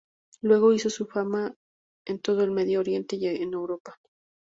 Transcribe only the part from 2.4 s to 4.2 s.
el Medio Oriente y en Europa.